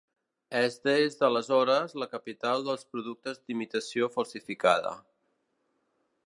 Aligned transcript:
És 0.59 0.77
des 0.87 1.17
d'aleshores 1.19 1.93
la 2.03 2.07
capital 2.13 2.65
dels 2.69 2.87
productes 2.95 3.43
d'imitació 3.45 4.09
falsificada. 4.17 4.95